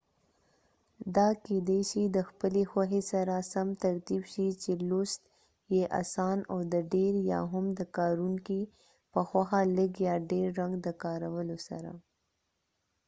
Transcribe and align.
دا 1.15 1.27
کېدای 1.45 1.81
شي 1.89 2.03
د 2.07 2.17
خپلی 2.29 2.63
خوښی 2.71 3.01
سره 3.11 3.33
سم 3.53 3.67
ترتیب 3.85 4.23
شي 4.33 4.47
چې 4.61 4.71
لوست 4.89 5.21
یې 5.75 5.83
اسان 6.01 6.37
او 6.51 6.57
د 6.73 6.75
ډیر 6.93 7.13
یا 7.31 7.39
هم 7.51 7.65
د 7.79 7.81
کاروونکې 7.97 8.61
په 9.13 9.21
خوښه 9.29 9.61
لږ 9.77 9.91
یا 10.07 10.15
ډیر 10.31 10.47
رنګ 10.61 10.73
د 10.85 10.87
کارولو 11.03 11.57
سره 11.67 11.91